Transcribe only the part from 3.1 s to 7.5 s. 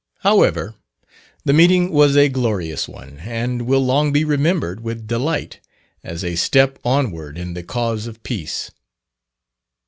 and will long be remembered with delight as a step onward